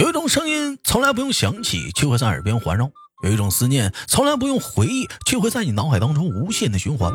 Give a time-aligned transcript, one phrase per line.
[0.00, 2.86] 有一种声音从来不用响起，却会在耳边环绕；
[3.22, 7.12] 有一种思念从来不用回忆，却会在你脑海当中无限的循环。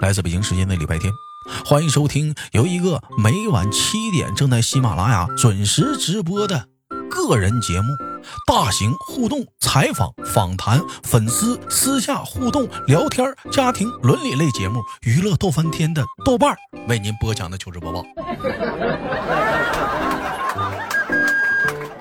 [0.00, 1.12] 来自北京时间的礼拜天，
[1.64, 6.66] 欢迎收听由一个每晚七点正在喜马拉雅准时直播的
[7.08, 7.86] 个人节目。
[8.44, 16.56] 大型互动采访、访谈、粉丝私下互动聊天、家庭伦理类节目，娱乐逗翻天的豆瓣
[16.88, 18.04] 为您播讲的糗事播报。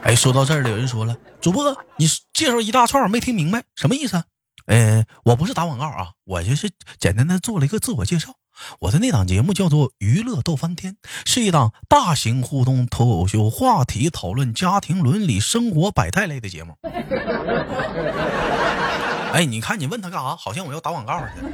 [0.05, 4.23] 哎，说到这儿了，有人说了，主播你介绍一大串，没听明白什么意思？
[4.67, 6.69] 呃，我不是打广告啊，我就是
[6.99, 8.35] 简单的做了一个自我介绍。
[8.81, 10.93] 我的那档节目叫做《娱乐逗翻天》，
[11.25, 16.77] 是一档大型互动脱口秀，话题讨论家庭伦理、生活百态类的节目。
[19.33, 20.35] 哎，你看你问他干啥？
[20.35, 21.49] 好像我要打广告似的。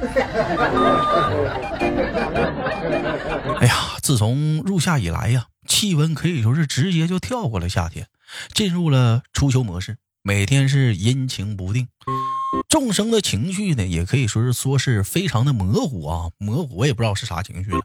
[3.60, 8.06] 哎呀，自从入夏以来呀，气温可以说是直接就跳过了夏天，
[8.54, 11.88] 进入了初秋模式，每天是阴晴不定。
[12.68, 17.80] 众生的情绪呢，也可以说是说是非常的模糊啊，模糊，我也不知道是啥情绪了。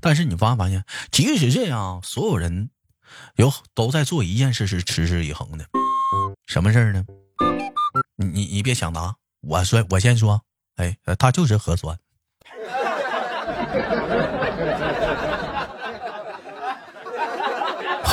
[0.00, 2.70] 但是你发没发现，即使这样，所有人
[3.36, 5.66] 有都在做一件事，是持之以恒的。
[6.46, 7.04] 什么事儿呢？
[8.16, 10.42] 你你你别想答，我说我先说，
[10.76, 11.98] 哎，他就是核酸。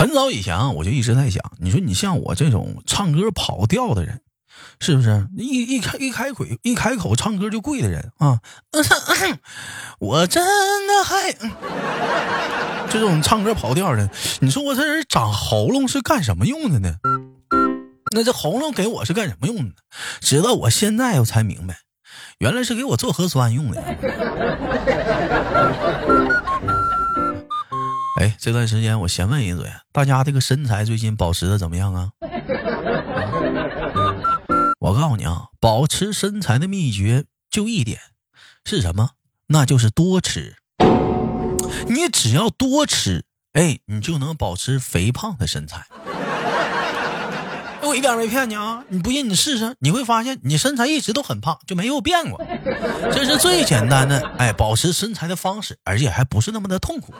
[0.01, 4.19] 很早以前啊，我就一直在想，你说你像我这种唱歌跑调的人。
[4.79, 8.39] 是不是一一开一开口一开口唱歌就跪的人啊？
[9.99, 11.31] 我真的还
[12.89, 16.95] 这种唱歌跑调的，你说我这人长喉咙是干什么用的呢？
[18.15, 19.75] 那这喉咙给我是干什么用的？
[20.19, 21.77] 直到我现在我才明白，
[22.39, 23.81] 原来是给我做核酸用的。
[28.21, 32.11] 哎，这段时间我先问一嘴，大家这个身材最近保持的怎么样啊？
[34.79, 37.97] 我告诉你啊，保持身材的秘诀就一点，
[38.63, 39.09] 是什么？
[39.47, 40.57] 那就是多吃。
[41.87, 45.87] 你只要多吃，哎，你就能保持肥胖的身材。
[47.81, 48.85] 我一点没骗你啊！
[48.89, 52.39] 你不信你试试，你会发现你身材一直都很胖，就没有变过。
[53.11, 57.11] 这是最简单的哎，保持身材的方式，而且还不是那么的痛苦。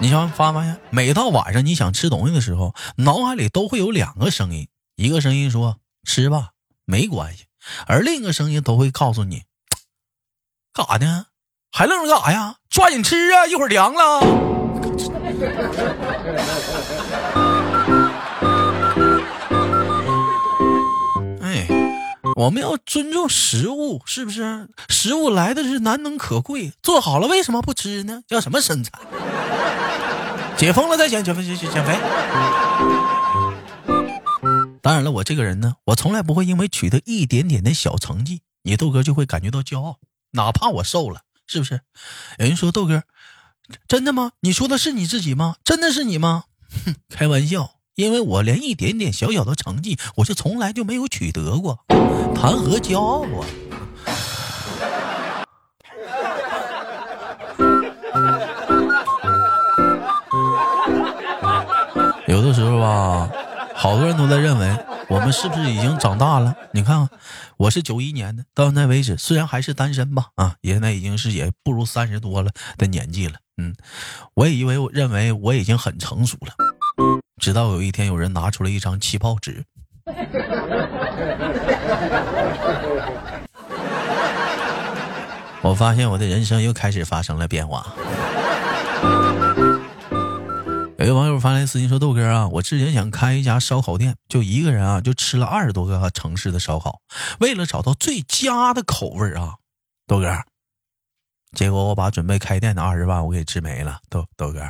[0.00, 4.68] 你想发发现，每到晚上你想吃东西的时候，脑海里都会有两个声音。
[4.94, 6.50] 一个声音说：“吃吧，
[6.84, 7.46] 没关系。”
[7.86, 9.42] 而另一个声音都会告诉你
[10.72, 11.26] ：“干啥呢？
[11.72, 12.56] 还愣着干啥呀？
[12.70, 13.46] 抓紧吃啊！
[13.46, 14.20] 一会儿凉了。”
[22.38, 24.68] 我们要尊重食物，是不是？
[24.88, 28.22] 食物来的是难能可贵，做好了为什么不吃呢？
[28.28, 28.92] 要什么身材？
[30.56, 31.98] 解封了再减，减肥，减减减肥。
[34.80, 39.98] 当然了，我这个人呢，我从来不会因为取得一点点的小成绩，你豆哥就会感觉到骄傲，
[40.30, 41.80] 哪怕我瘦了，是不是？
[42.38, 43.02] 有人说豆哥，
[43.88, 44.30] 真的吗？
[44.42, 45.56] 你说的是你自己吗？
[45.64, 46.44] 真的是你吗？
[46.86, 51.80] 哼，开玩笑，因为我连一点点小小的成绩，我是从来就没有取得过，
[52.32, 53.42] 谈何骄傲啊！
[62.28, 63.28] 有的时候吧。
[63.74, 64.76] 好多人都在认为
[65.08, 66.54] 我们是不是已经长大了？
[66.72, 67.08] 你看看，
[67.56, 73.34] 我是九一年的，到现在为止，虽然还是单身吧，啊，现在已经是也不如三十多了的年纪了。
[73.56, 73.74] 嗯，
[74.34, 76.54] 我也以为我认为我已经很成熟了，
[77.38, 79.64] 直到有一天有人拿出了一张气泡纸，
[85.62, 87.86] 我发现我的人生又开始发生了变化。
[90.98, 97.00] 有个网友发来私信说：“豆哥啊，我之前想开一家烧烤店，就一个人啊，就吃了二十多个城市的烧烤。
[97.38, 99.54] 为了找到最佳的口味啊，
[100.08, 100.42] 豆哥，
[101.52, 104.00] 结果我把准备开店的二十万我给吃没了。
[104.10, 104.68] 豆豆哥，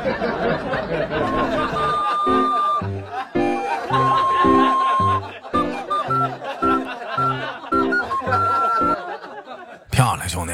[9.90, 10.52] 漂亮，兄弟。”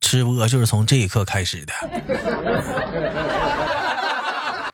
[0.00, 1.72] 吃播就是从这一刻开始的。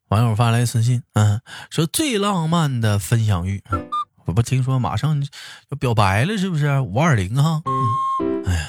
[0.08, 1.40] 网友发来私信，嗯，
[1.70, 3.62] 说最浪漫的分享欲，
[4.26, 5.22] 我不听说马上
[5.70, 6.80] 要表白了，是不是？
[6.80, 7.62] 五二零哈，
[8.46, 8.68] 哎呀，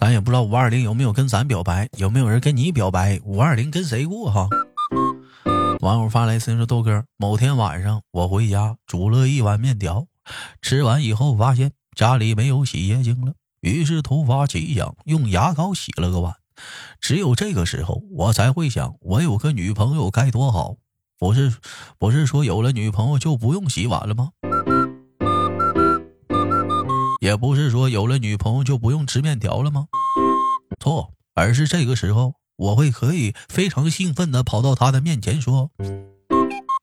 [0.00, 3.20] 咱也不知道五二零有没有跟咱表白，有没有人跟你表白？
[3.22, 4.48] 五二零跟谁过哈？
[5.80, 10.06] 网友发来私信说，豆哥，某天晚上我回家煮了一碗面条，
[10.62, 13.34] 吃完以后发现家里没有洗洁精了。
[13.60, 16.34] 于是突发奇想，用牙膏洗了个碗。
[16.98, 20.76] 只有这个时候，我才会想，我有个女朋友该多好。
[21.18, 21.52] 不是
[21.98, 24.30] 不是说有了女朋友就不用洗碗了吗？
[27.30, 29.86] 也不是说有了女朋友就不用吃面条了吗？
[30.80, 35.70] 错，而是这个时候我会可以非常兴奋的跑到她的面前说：“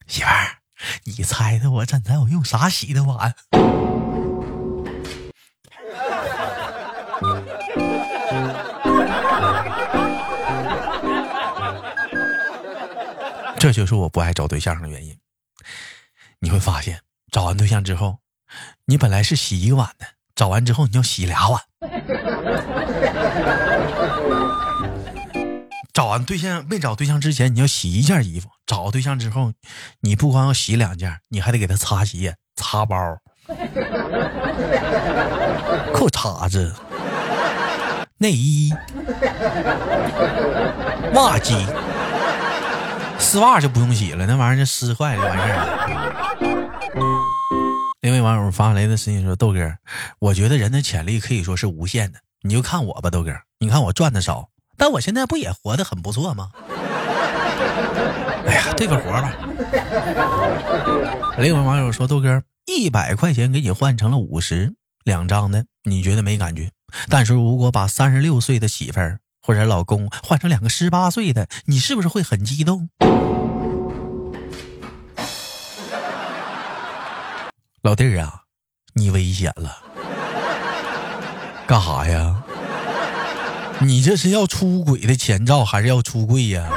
[0.07, 0.59] 媳妇儿，
[1.03, 3.35] 你猜猜我刚才我用啥洗的碗？”
[13.59, 15.19] 这就是我不爱找对象的原因。
[16.39, 17.01] 你会发现，
[17.33, 18.19] 找完对象之后，
[18.85, 21.59] 你本来是洗一个碗的，找完之后你要洗俩碗。
[25.91, 29.51] 找完对象没找对象之前，你要洗一件衣服；找对象之后，
[30.01, 32.95] 你不光要洗两件，你还得给他擦鞋、擦包、
[35.91, 36.75] 裤衩子、
[38.19, 38.71] 内衣、
[41.15, 41.65] 袜机。
[43.17, 45.67] 丝袜就不用洗了，那玩意儿就湿坏了，完事儿。
[48.07, 49.79] 另位网友发来的私信说：“豆哥，
[50.19, 56.49] 我觉得人的潜力可以说是无限的，你就看我吧，豆哥，你看我赚的少，但我现在不也活得很不错吗？”
[58.47, 59.33] 哎呀，对个活吧。
[61.37, 64.73] 另一位网友说：“豆哥，一百块钱给你换成了五十
[65.03, 66.71] 两张的，你觉得没感觉？
[67.09, 72.89] 但是如果把三十六岁的媳妇儿……”或者老公换成两个十八岁的，你是不是会很激动？
[77.87, 78.41] 老弟儿啊，
[78.95, 79.77] 你危险了！
[81.65, 82.43] 干啥呀？
[83.79, 86.69] 你这是要出轨的前兆，还是要出柜呀？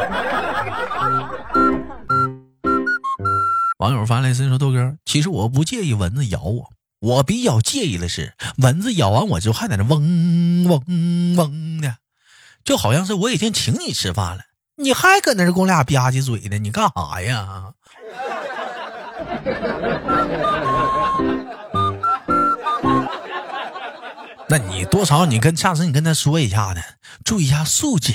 [3.80, 6.70] 网友发来信说：“豆哥，其实我不介意蚊子咬我，
[7.00, 10.80] 我比较介意的是蚊子咬完我之后还在那嗡嗡
[11.36, 11.96] 嗡的。”
[12.62, 14.42] 就好像是我已经请你吃饭了，
[14.76, 16.58] 你还搁那跟我俩吧唧嘴呢？
[16.58, 17.72] 你干啥呀？
[24.50, 26.80] 那你多少你跟下次你跟他说一下呢，
[27.24, 28.12] 注意一下素质。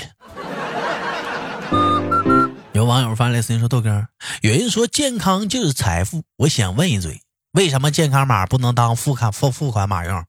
[2.72, 4.08] 有网友发来私信说：“豆哥，
[4.42, 7.22] 有人说健康就是财富，我想问一嘴，
[7.52, 10.22] 为什么健康码不能当付款付付款码用？”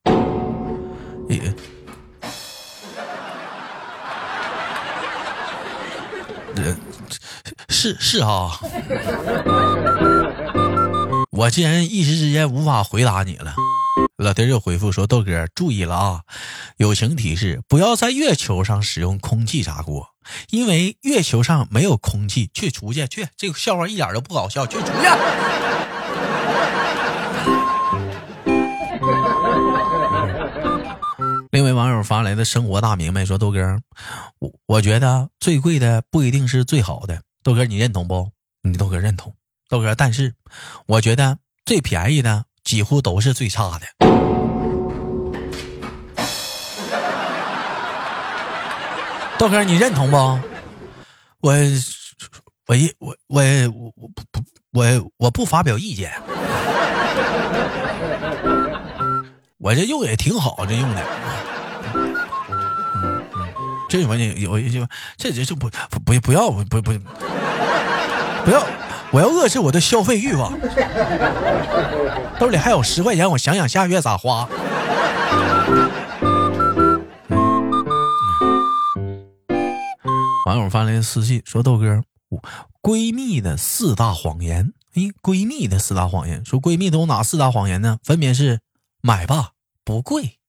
[7.67, 8.57] 是是啊，
[11.31, 13.53] 我竟然一时之间无法回答你了，
[14.17, 16.21] 老弟又回复说：“豆哥，注意了啊，
[16.77, 20.09] 友情提示，不要在月球上使用空气炸锅，
[20.49, 22.49] 因为月球上没有空气。
[22.53, 24.91] 去出去，去，这个笑话一点都不搞笑，去出去。”
[31.51, 33.79] 另一位网友发来的生活大明白说：“豆哥，
[34.39, 37.21] 我我觉得最贵的不一定是最好的。
[37.43, 38.31] 豆哥，你认同不？
[38.63, 39.33] 你豆哥认同。
[39.69, 40.33] 豆哥，但是
[40.87, 43.87] 我觉得最便宜的几乎都是最差的。
[49.37, 50.17] 豆哥，你认同不？
[51.39, 51.53] 我
[52.67, 54.21] 我一我我我我不
[54.73, 54.83] 我
[55.15, 56.11] 我不发表意见。
[59.59, 61.01] 我这用也挺好，这用的。”
[63.87, 64.85] 这我你有一句，
[65.15, 66.91] 这这就不不不不要不不不
[68.43, 68.61] 不要，
[69.11, 70.57] 我要遏制我的消费欲望。
[72.39, 74.47] 兜里还有十块钱，我想想下月咋花。
[80.45, 82.03] 网友发来私信说：“豆哥，
[82.81, 84.73] 闺蜜的四大谎言。
[84.95, 87.97] 哎，闺蜜的四大谎言，说闺蜜都有哪四大谎言呢？
[88.03, 88.61] 分别是：
[89.01, 89.51] 买吧
[89.83, 90.39] 不贵，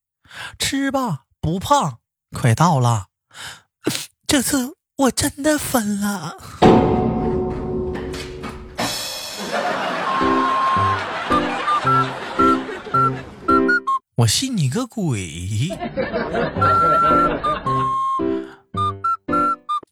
[0.58, 1.98] 吃吧不胖，
[2.32, 3.06] 快到了。
[4.28, 6.36] ”这次我真的分了，
[14.18, 15.70] 我信你个鬼！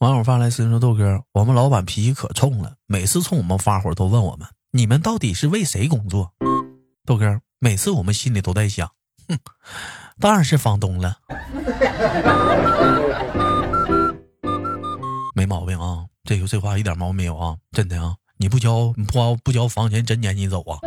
[0.00, 6.32] 网友发来私信说：“豆哥，我们老板脾气可冲了，每次冲我们发火都问我们：你们到底是为谁工作？
[7.04, 8.90] 豆哥，每次我们心里都在想，
[9.28, 9.38] 哼，
[10.18, 11.18] 当然是房东了。”
[15.36, 20.80] 没毛病啊，这个这话一点毛病没有啊，真的啊，你不交你不交不交房钱，真撵你走啊！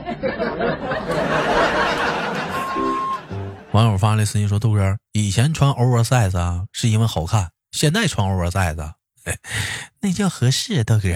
[3.71, 8.93] 网友发来私信说：“豆哥，以前穿 oversize 啊，是因为好看，现在穿 oversize，
[10.01, 11.09] 那叫合适。”豆哥，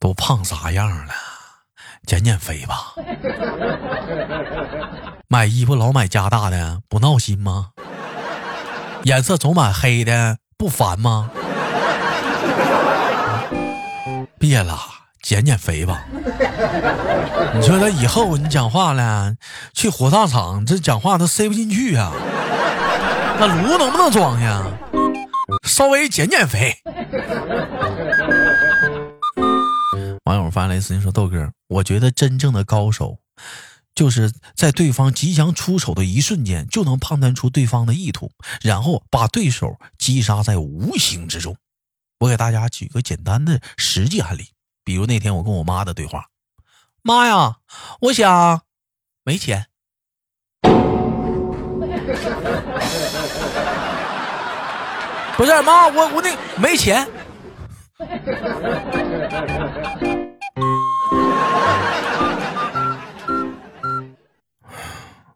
[0.00, 1.14] 都胖啥样了？
[2.04, 2.94] 减减肥吧，
[5.28, 7.70] 买衣服老买加大的，不闹心吗？
[9.04, 11.30] 颜色总买黑的，不烦吗？
[14.50, 14.80] 别了，
[15.22, 16.04] 减减肥吧。
[17.54, 19.36] 你说他以后你讲话了，
[19.72, 22.10] 去火葬场这讲话都塞不进去啊。
[23.38, 24.66] 那炉能不能装呀？
[25.62, 26.76] 稍微减减肥。
[30.24, 33.18] 网友发来私信说：“豆哥，我觉得真正的高手，
[33.94, 41.56] 就是在对方即将出手的一瞬间，就能判断出对方的意图，然后把对手击杀在无形之中。”
[42.20, 44.50] 我给大家举个简单的实际案例，
[44.84, 46.26] 比如那天我跟我妈的对话
[47.00, 47.56] ：“妈呀，
[48.00, 48.60] 我想
[49.24, 49.66] 没钱。”
[55.34, 57.08] 不是妈，我我那没钱。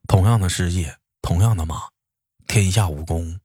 [0.06, 1.88] 同样的世界，同样的马，
[2.46, 3.40] 天下武功，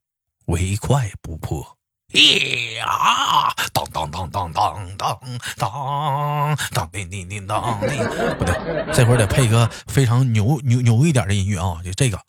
[0.47, 1.78] 唯快不破。
[2.11, 5.19] 呀，当当当当当当
[5.57, 8.03] 当当叮叮叮当叮，
[8.39, 12.19] 不对，这会儿得配个非常牛牛牛一点的音乐啊，就这个。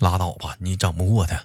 [0.00, 1.38] 拉倒吧，你整不过他。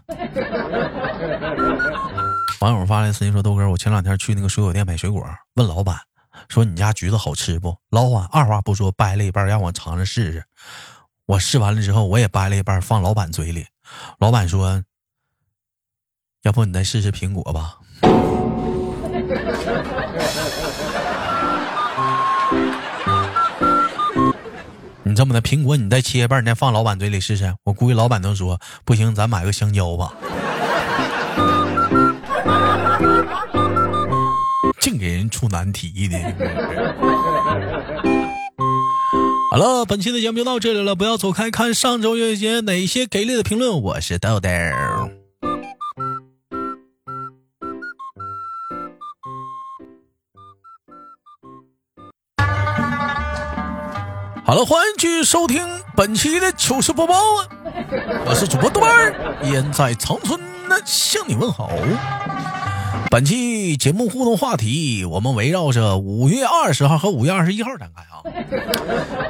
[2.61, 5.97] 网友发来私信说：“豆哥，我前两天去那个水果店买水果，问老板
[6.47, 7.77] 说你家橘子好吃不？
[7.89, 10.43] 老板二话不说掰了一半让我尝尝试试。
[11.29, 13.63] 我试完了之后，我也掰了一半放老板嘴里。
[14.17, 14.83] 老板说：
[16.41, 17.77] 要不你再试试苹果吧。”
[25.03, 27.53] 你这么的苹果，你再切一半，你再放老板嘴里试试。
[27.63, 30.12] 我估计老板都说不行，咱买个香蕉吧。
[34.79, 36.17] 净给人出难题的。
[39.51, 43.81] 好了，本期的节目就到这里了，不要走开，看上周有些哪些给力的评论。
[43.81, 44.47] 我是豆豆。
[54.45, 57.49] 好了，欢迎继续收听本期的糗事播报啊！
[58.27, 60.39] 我是主播豆瓣儿，依然在长春
[60.69, 61.71] 呢，向你问好。
[63.09, 68.21] 本期节目互动话题，我们围绕着五月二十号和五月二十一号展开啊。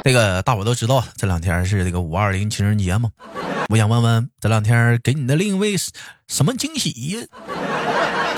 [0.04, 3.10] 这个大伙都知道，这两天是这个五二零情人节嘛。
[3.70, 5.78] 我想问问，这两天给你的另一位
[6.28, 7.22] 什么惊喜呀？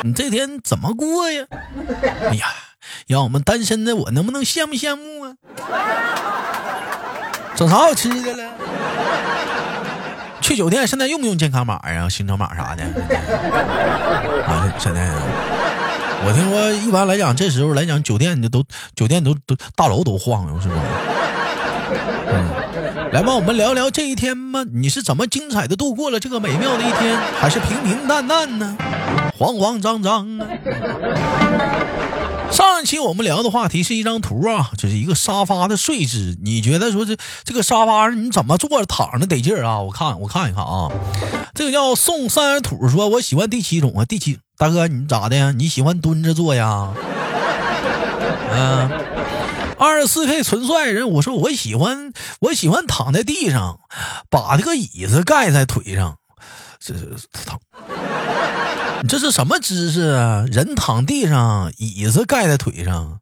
[0.03, 1.47] 你这天怎么过呀？
[2.29, 2.45] 哎呀，
[3.07, 5.33] 让我们单身的我能不能羡慕羡慕啊？
[7.55, 8.53] 整啥好吃的了？
[10.41, 12.83] 去酒店现在用不用健康码呀、行程码啥的？
[14.77, 15.07] 现在
[16.25, 18.63] 我听说一般来讲，这时候来讲，酒店都
[18.95, 20.75] 酒店都都大楼都晃悠，是吧？
[22.33, 22.49] 嗯，
[23.11, 24.63] 来吧，我们聊聊这一天吧。
[24.73, 28.77] 你是怎么精彩的度过了这个美妙的一天，还是平平淡淡呢？
[29.37, 30.47] 慌慌张张啊！
[32.81, 36.35] 上一期我们聊的话题是一张图啊，就是一个沙发的睡姿。
[36.41, 39.79] 你觉得说这这个沙发你怎么坐着躺着得劲儿啊？
[39.81, 40.89] 我看我看一看啊，
[41.53, 44.05] 这个叫宋三土说，我喜欢第七种啊。
[44.05, 45.53] 第七大哥你咋的？
[45.53, 46.91] 你喜欢蹲着坐呀？
[48.51, 48.89] 嗯，
[49.77, 53.79] 二十四 K 纯帅人，我说我喜欢我喜欢躺在地上，
[54.31, 56.17] 把这个椅子盖在腿上，
[56.79, 57.59] 这是躺。
[59.07, 60.45] 这是什么姿势啊？
[60.51, 63.19] 人躺地上，椅子盖在腿上，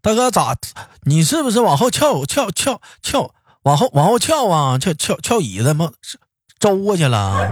[0.00, 0.56] 大哥咋？
[1.02, 3.32] 你是不是往后翘翘翘翘？
[3.62, 4.78] 往后往后翘啊？
[4.78, 5.90] 翘翘翘椅子吗？
[6.60, 7.50] 周过去了。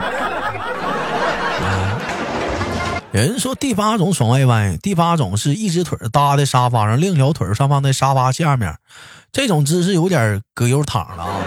[3.13, 8.77] 有人说第八种爽歪歪，第八种是一只腿搭在沙发上，另一条腿上放在沙发下面，
[9.33, 11.41] 这种姿势有点葛优躺了啊。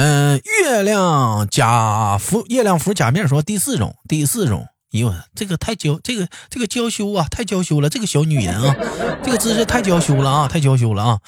[0.00, 8.76] 嗯，月亮假服，月亮服假面说第四种，第四种，哎呦，这个太娇，这个这个娇羞啊，太娇羞了，这个小女人啊，
[9.24, 11.18] 这个姿势太娇羞了啊，太娇羞了啊。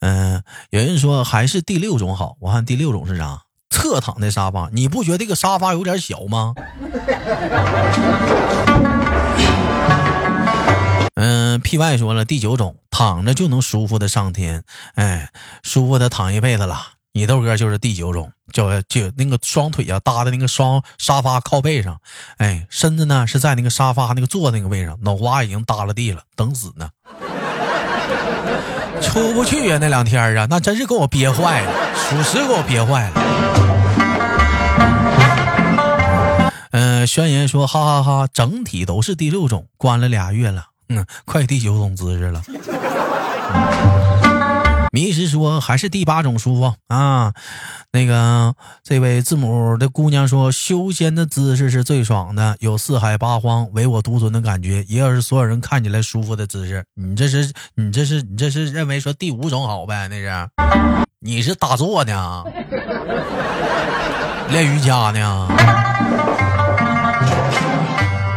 [0.00, 3.42] 嗯，有人说还是第六种好，我看第六种是啥？
[3.70, 6.52] 侧躺在沙发，你不觉得这个沙发有点小吗？
[11.14, 14.64] 嗯， P Y 说了第九种，躺着就能舒服的上天，
[14.96, 15.30] 哎，
[15.62, 16.95] 舒服的躺一辈子了。
[17.16, 21.98] 你豆哥就是第九种，叫就那个双腿啊搭在那个双沙发靠背上，
[22.36, 26.90] 哎，身子呢是在那个沙发那个坐那个位上，脑瓜已经耷拉地了，等死呢，
[29.00, 33.14] 出不去呀那两天啊，那真是给我憋坏了，属实给我憋坏了。
[36.72, 42.42] 嗯，宣言说哈哈哈，整体都是第六种，关了俩月了，嗯，快第九种姿势了。
[44.96, 47.34] 迷失说还是第八种舒服啊。
[47.92, 56.82] 那个这位字母的姑娘说，修仙的姿势是最爽的，有四海八荒唯我独尊的感觉，也有是所有人看起来舒服的姿势。
[56.94, 60.08] 你这是你这是你这是认为说第五种好呗？
[60.08, 60.48] 那是
[61.20, 62.44] 你是打坐呢，
[64.48, 65.48] 练瑜伽呢？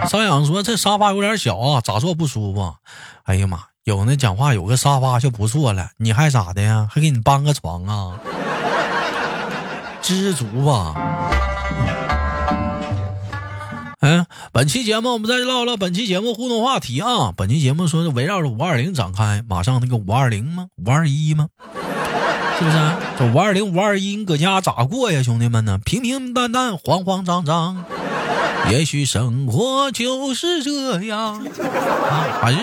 [0.10, 2.76] 张阳说这沙发有点小啊，咋坐不舒服？
[3.24, 3.60] 哎呀妈，
[3.90, 6.88] 有那讲话有个沙发就不错了，你还咋的呀？
[6.92, 8.14] 还给你搬个床啊？
[10.00, 10.94] 知足吧。
[14.02, 17.34] 嗯，本期节目我们再唠唠本期节目互动话题啊。
[17.36, 20.68] 本期节目说是围绕着五二零展开，马上那个五二零吗？
[20.86, 21.48] 五二一吗？
[22.60, 22.78] 是不是？
[23.18, 25.80] 这五二零、五二一，你搁家咋过呀，兄弟们呢？
[25.84, 27.84] 平平淡淡，慌慌张张。
[28.70, 32.58] 也许生活就是这样啊，还是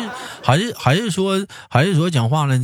[0.46, 2.56] 还是还是说还是说讲话了，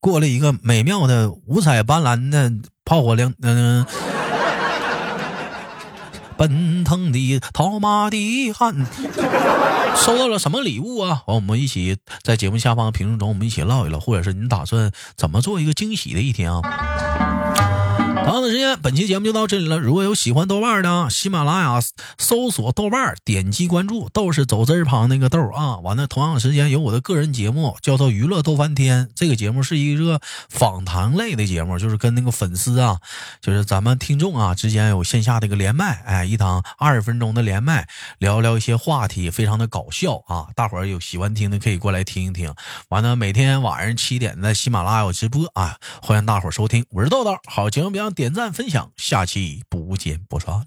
[0.00, 2.50] 过了一个美妙的五彩斑斓的
[2.84, 3.86] 炮火亮嗯。
[6.36, 8.74] 奔腾的套马的汉，
[9.94, 11.22] 收到了什么礼物啊？
[11.28, 16.62] 我们一起在节目下方评论中，我们一起唠一唠，或者是你打算怎么做一个惊喜的一天啊？
[18.28, 19.78] 同样的时间，本期节目就到这里了。
[19.78, 21.80] 如果有喜欢豆瓣的，喜马拉雅
[22.18, 24.10] 搜索豆瓣，点击关注。
[24.10, 25.78] 豆是走字旁那个豆啊。
[25.78, 29.08] 完了，同样的时间有我的个人节目，叫做娱乐豆翻天。
[29.14, 30.20] 这个节目是一个
[30.50, 32.98] 访谈类的节目，就是跟那个粉丝啊，
[33.40, 40.48] 就是咱们听众啊之间有线下的一个连麦，哎，一堂二十分钟的连麦，聊聊一些话题，非常的搞笑啊。
[40.54, 42.54] 大伙有喜欢听的可以过来听一听。
[42.90, 46.84] 完了，每天晚上七点在喜马拉雅直播啊，欢迎大伙收听。
[46.90, 48.12] 我是豆豆，好节目别忘。
[48.18, 50.66] 点赞分享，下期不见不散。